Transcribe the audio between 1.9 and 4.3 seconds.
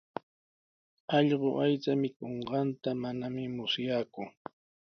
mikunqanta manami musyaaku.